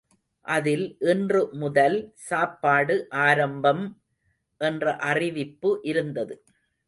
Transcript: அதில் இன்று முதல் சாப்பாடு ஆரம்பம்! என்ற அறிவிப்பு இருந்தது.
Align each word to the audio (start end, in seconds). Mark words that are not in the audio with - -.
அதில் 0.45 0.85
இன்று 1.03 1.41
முதல் 1.55 1.97
சாப்பாடு 2.23 2.95
ஆரம்பம்! 3.25 3.83
என்ற 4.61 4.95
அறிவிப்பு 5.09 5.71
இருந்தது. 5.83 6.35